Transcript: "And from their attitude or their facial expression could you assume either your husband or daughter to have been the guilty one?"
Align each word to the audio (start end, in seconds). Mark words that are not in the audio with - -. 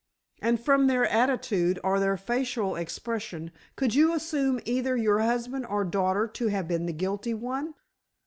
"And 0.41 0.59
from 0.59 0.87
their 0.87 1.05
attitude 1.05 1.77
or 1.83 1.99
their 1.99 2.17
facial 2.17 2.75
expression 2.75 3.51
could 3.75 3.93
you 3.93 4.15
assume 4.15 4.59
either 4.65 4.97
your 4.97 5.19
husband 5.19 5.67
or 5.67 5.83
daughter 5.85 6.27
to 6.27 6.47
have 6.47 6.67
been 6.67 6.87
the 6.87 6.91
guilty 6.91 7.35
one?" 7.35 7.75